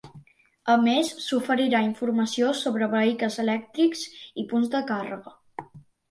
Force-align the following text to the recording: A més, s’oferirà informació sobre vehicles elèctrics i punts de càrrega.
A 0.75 0.75
més, 0.83 1.09
s’oferirà 1.25 1.81
informació 1.87 2.47
sobre 2.61 2.87
vehicles 2.93 3.37
elèctrics 3.43 4.01
i 4.45 4.47
punts 4.55 4.73
de 4.77 4.81
càrrega. 4.93 5.35